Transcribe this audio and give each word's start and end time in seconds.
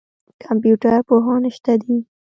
کمپیوټر 0.43 0.99
پوهان 1.09 1.43
شته 1.55 1.73
دي. 1.81 1.95